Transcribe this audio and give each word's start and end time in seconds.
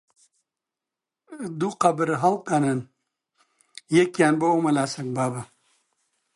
-دوو 1.53 1.77
قەبر 1.83 2.09
هەڵقەنن، 2.23 2.79
یەکیان 3.97 4.33
بۆ 4.39 4.45
ئەو 4.49 4.63
مەلا 4.65 4.85
سەگبابە! 4.93 5.41